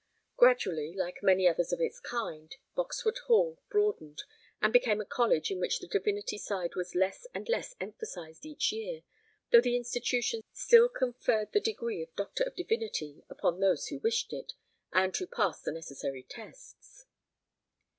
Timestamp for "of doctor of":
12.01-12.55